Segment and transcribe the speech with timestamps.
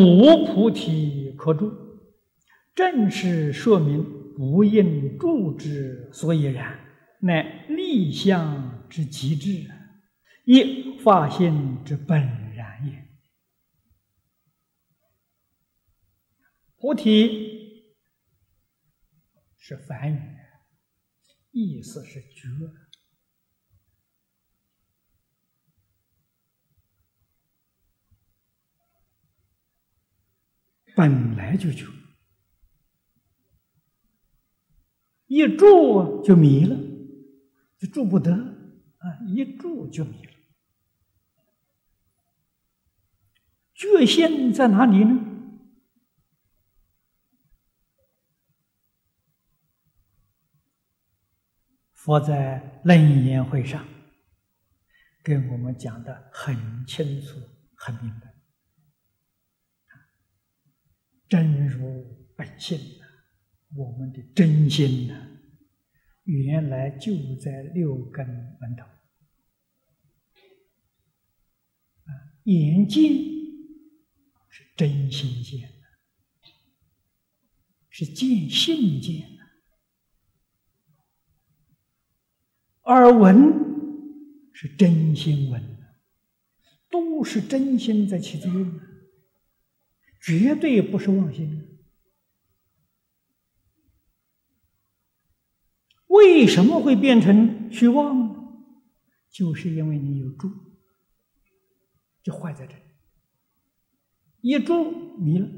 [0.00, 1.70] 无菩提可住，
[2.74, 4.02] 正是说明
[4.34, 6.78] 不应住之所以然，
[7.20, 9.70] 乃立相之极致，
[10.44, 12.18] 亦法性之本
[12.54, 13.06] 然也。
[16.76, 17.94] 菩提
[19.58, 20.20] 是梵语，
[21.50, 22.48] 意思是觉。
[31.00, 31.86] 本来就就
[35.28, 36.76] 一住就迷了，
[37.78, 39.04] 就住不得啊！
[39.26, 40.32] 一住就迷了。
[43.72, 45.18] 觉性在哪里呢？
[51.94, 53.88] 佛在楞严会上
[55.22, 57.38] 跟我们讲的很清楚、
[57.74, 58.39] 很明白。
[61.30, 62.04] 真如
[62.36, 63.06] 本性呐，
[63.76, 65.14] 我们的真心呐，
[66.24, 68.82] 原来就在六根门头
[72.02, 72.10] 啊。
[72.44, 73.12] 眼见
[74.48, 75.70] 是真心见
[77.90, 79.38] 是见性见；
[82.82, 85.62] 耳闻是真心闻
[86.90, 88.89] 都是真心在起作用。
[90.20, 91.66] 绝对不是妄心。
[96.06, 98.36] 为什么会变成虚妄呢？
[99.30, 100.50] 就是因为你有住，
[102.22, 102.82] 就坏在这里。
[104.40, 105.48] 一住迷了，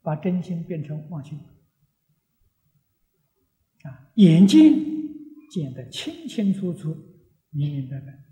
[0.00, 1.38] 把真心变成妄心。
[3.82, 6.94] 啊，眼睛见得清清楚楚、
[7.50, 8.24] 明明白白。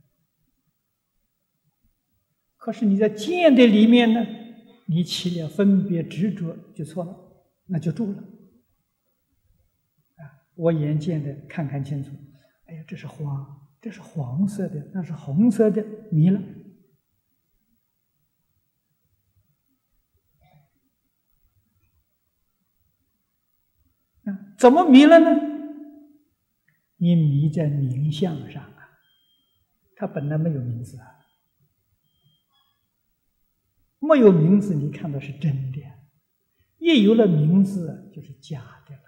[2.56, 4.43] 可是你在见的里面呢？
[4.86, 7.16] 你起了分别执着，就错了，
[7.66, 8.18] 那就住了。
[10.16, 10.22] 啊，
[10.54, 12.10] 我眼见的看看清楚，
[12.66, 16.40] 哎呀，这是花，这是黄色的，那是红色的，迷了。
[24.24, 25.54] 啊，怎么迷了呢？
[26.96, 28.88] 你迷在名相上啊，
[29.96, 31.13] 它本来没有名字啊。
[34.06, 35.80] 没有名字，你看到是真的；
[36.78, 39.02] 一有了名字，就是假的了。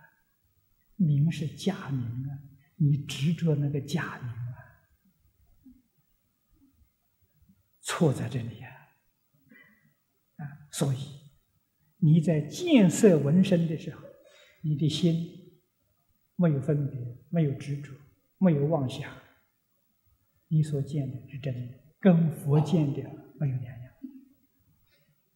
[0.96, 2.40] 名是假名啊，
[2.76, 4.56] 你执着那个假名啊，
[7.82, 8.68] 错在这里呀！
[10.36, 10.98] 啊，所以
[11.98, 14.00] 你在见色闻声的时候，
[14.62, 15.60] 你的心
[16.36, 17.92] 没有分别，没有执着，
[18.38, 19.12] 没有妄想，
[20.48, 23.02] 你所见的是真的，跟佛见的
[23.38, 23.85] 没有两样。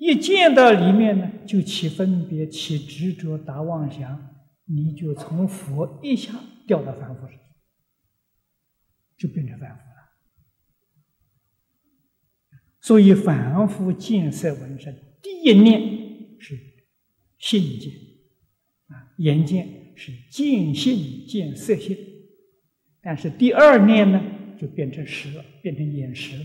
[0.00, 4.34] 一见到里面呢，就起分别、起执着、打妄想，
[4.65, 6.33] 你就从佛一下
[6.66, 7.38] 掉到凡夫上，
[9.19, 9.91] 就变成凡夫了。
[12.81, 16.59] 所以凡夫见色闻声，第一念是
[17.39, 17.93] 信见，
[18.87, 21.94] 啊，眼见是见性见色性，
[23.03, 24.22] 但是第二念呢，
[24.59, 25.28] 就变成识，
[25.60, 26.43] 变成眼识，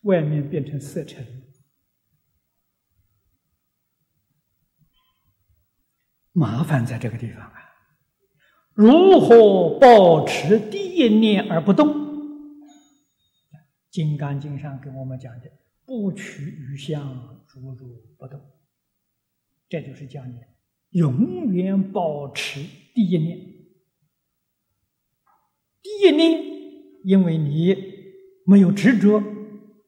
[0.00, 1.24] 外面变成色尘。
[6.34, 7.52] 麻烦在这个地方啊！
[8.72, 11.88] 如何保持第一念而不动？
[13.88, 15.48] 《金刚经》上跟我们讲的
[15.86, 18.40] “不取于相，如如不动”，
[19.70, 20.40] 这就是讲你
[20.90, 22.60] 永远保持
[22.92, 23.38] 第一念。
[25.80, 26.42] 第一念，
[27.04, 27.76] 因为你
[28.44, 29.22] 没有执着，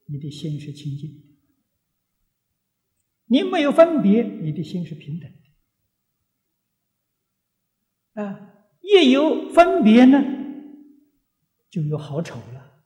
[0.06, 1.10] 你的心是清净；
[3.24, 5.28] 你没有分别，你的心是平等。
[8.16, 10.18] 啊，一有分别呢，
[11.68, 12.82] 就有好丑了，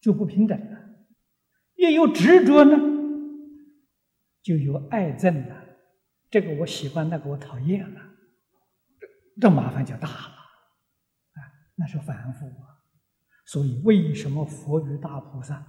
[0.00, 0.78] 就不平等了；
[1.74, 2.78] 一有执着呢，
[4.40, 5.64] 就有爱憎了。
[6.30, 8.00] 这个我喜欢，那个我讨厌了，
[9.00, 9.08] 这
[9.40, 10.34] 这麻烦就大了。
[11.32, 11.38] 啊，
[11.74, 12.78] 那是凡夫啊。
[13.44, 15.66] 所以，为什么佛与大菩萨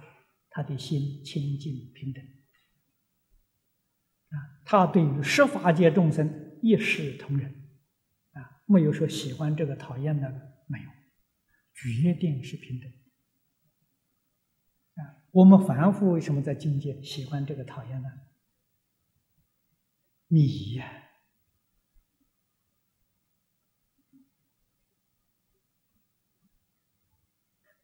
[0.48, 2.22] 他的心清净平等？
[4.28, 7.59] 啊，他对于十法界众生一视同仁。
[8.70, 10.38] 没有说喜欢这个讨厌那个，
[10.68, 10.90] 没有，
[11.74, 12.88] 决定是平等。
[14.94, 18.08] 啊，我们凡夫为什么在境界喜欢这个讨厌呢？
[20.28, 20.88] 迷呀，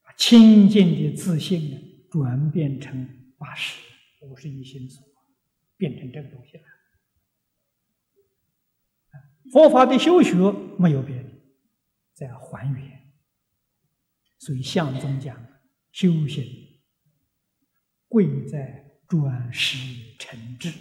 [0.02, 3.82] 把清净的自信呢转变成八十
[4.20, 5.04] 五十一心所，
[5.76, 6.75] 变成这个东西了。
[9.52, 10.34] 佛法的修学
[10.78, 11.30] 没有别的，
[12.12, 13.14] 在还原。
[14.38, 15.36] 所以相宗讲
[15.92, 16.44] 修行，
[18.08, 20.72] 贵在转识成智，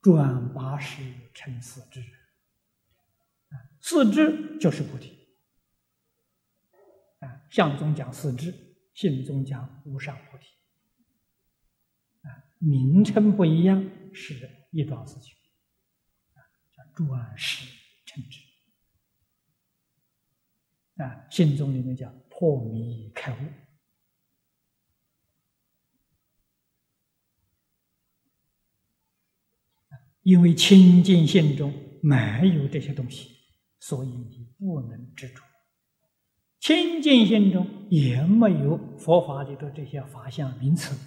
[0.00, 1.02] 转八识
[1.34, 2.04] 成四智。
[3.80, 5.28] 四智就是菩提。
[7.20, 8.52] 啊，相宗讲四智，
[8.94, 10.46] 信宗讲无上菩提。
[12.22, 12.28] 啊，
[12.58, 15.32] 名称不一样，是一桩事情。
[16.96, 17.64] 转世
[18.04, 18.40] 成智。
[21.00, 23.36] 啊，信宗里面叫破迷开悟。
[30.22, 31.72] 因为清净心中
[32.02, 33.30] 没有这些东西，
[33.78, 35.40] 所以你不能执着。
[36.58, 40.98] 清净心中也没有佛法里的这些法相名词，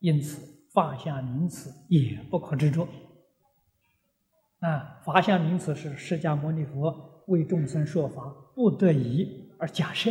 [0.00, 2.88] 因此法相名词也不可执着。
[4.66, 10.10] 啊，法相名词是释迦牟尼佛为众生说法不得已而假设，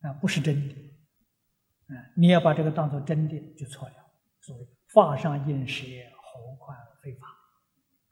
[0.00, 0.74] 啊，不是真的。
[1.88, 3.94] 啊，你要把这个当做真的就错了。
[4.40, 5.84] 所谓法上应舍，
[6.22, 7.26] 何况非法？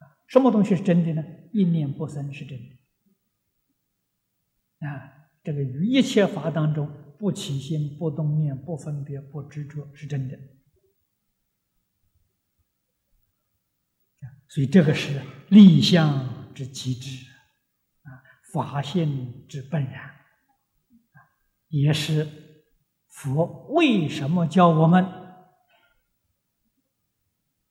[0.04, 1.24] 啊，什么东西是真的呢？
[1.54, 2.64] 一念不生是真的。
[4.86, 10.38] 啊，这个于一切法当中不起心、不动念、不分别、不执着，是真的。
[14.52, 15.18] 所以这个是
[15.48, 17.24] 立相之极致，
[18.02, 18.20] 啊，
[18.52, 20.10] 法性之本然，
[21.68, 22.28] 也是
[23.08, 25.06] 佛为什么教我们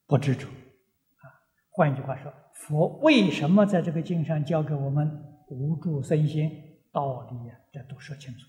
[0.08, 0.48] 不执着？
[0.48, 1.30] 啊，
[1.70, 5.08] 换一句话说，佛为什么在这个经上教给我们
[5.50, 6.50] 无住身心？
[6.92, 8.48] 道理呀，这都说清楚，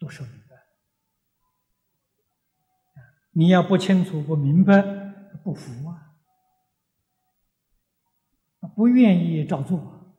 [0.00, 0.56] 都说明白。
[3.30, 4.82] 你要不清楚、不明白、
[5.44, 5.91] 不服啊，
[8.74, 10.14] 不愿意照做，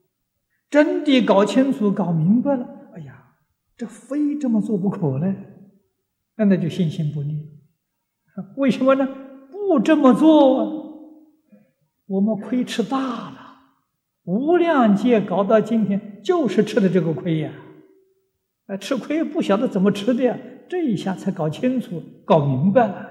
[0.70, 3.36] 真的搞清楚、搞明白了，哎呀，
[3.76, 5.36] 这非这么做不可呢，
[6.36, 7.50] 那那就信心不立。
[8.58, 9.08] 为什么呢？
[9.52, 11.20] 不这么做，
[12.08, 13.40] 我们亏吃大了。
[14.24, 17.52] 无量劫搞到今天，就是吃的这个亏呀！
[18.68, 20.38] 啊，吃亏不晓得怎么吃的呀，
[20.70, 23.10] 这一下才搞清楚、搞明白了。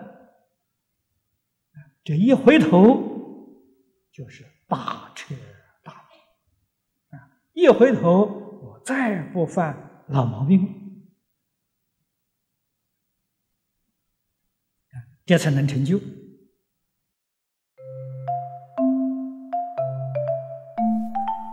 [2.03, 3.12] 这一回头，
[4.13, 5.35] 就是大彻
[5.83, 7.17] 大悟。
[7.17, 8.27] 啊，一回头，
[8.63, 10.69] 我再不犯老毛病，
[15.25, 15.99] 这才能成就。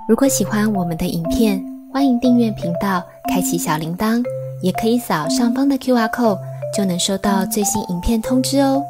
[0.09, 1.63] 如果喜欢我们的影片，
[1.93, 4.21] 欢迎订阅频道，开启小铃铛，
[4.61, 6.39] 也可以扫上方的 Q R code，
[6.75, 8.83] 就能收到最新影片通知哦。